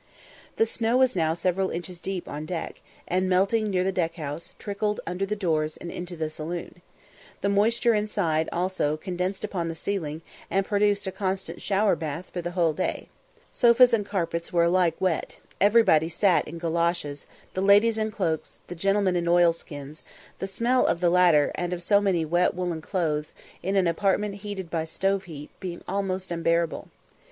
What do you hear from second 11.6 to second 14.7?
shower bath for the whole day. Sofas and carpets were